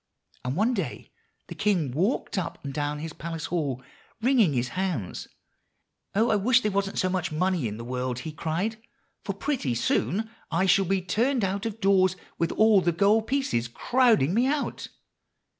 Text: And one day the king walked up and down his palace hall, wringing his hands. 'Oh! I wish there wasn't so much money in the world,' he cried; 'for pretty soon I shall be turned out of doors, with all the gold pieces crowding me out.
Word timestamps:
And 0.43 0.55
one 0.55 0.73
day 0.73 1.11
the 1.45 1.53
king 1.53 1.91
walked 1.91 2.35
up 2.35 2.57
and 2.65 2.73
down 2.73 2.97
his 2.97 3.13
palace 3.13 3.45
hall, 3.45 3.83
wringing 4.19 4.53
his 4.53 4.69
hands. 4.69 5.27
'Oh! 6.15 6.31
I 6.31 6.37
wish 6.37 6.61
there 6.61 6.71
wasn't 6.71 6.97
so 6.97 7.07
much 7.07 7.31
money 7.31 7.67
in 7.67 7.77
the 7.77 7.83
world,' 7.85 8.17
he 8.21 8.31
cried; 8.31 8.81
'for 9.23 9.33
pretty 9.35 9.75
soon 9.75 10.27
I 10.49 10.65
shall 10.65 10.85
be 10.85 11.03
turned 11.03 11.43
out 11.43 11.67
of 11.67 11.79
doors, 11.79 12.15
with 12.39 12.51
all 12.53 12.81
the 12.81 12.91
gold 12.91 13.27
pieces 13.27 13.67
crowding 13.67 14.33
me 14.33 14.47
out. 14.47 14.87